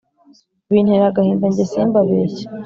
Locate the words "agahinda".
1.07-1.45